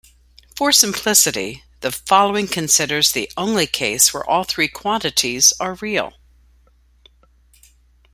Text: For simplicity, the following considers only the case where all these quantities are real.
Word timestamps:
For 0.55 0.71
simplicity, 0.71 1.63
the 1.81 1.91
following 1.91 2.47
considers 2.47 3.15
only 3.37 3.65
the 3.65 3.71
case 3.71 4.11
where 4.11 4.27
all 4.27 4.43
these 4.45 4.71
quantities 4.73 5.53
are 5.59 5.75
real. 5.75 6.13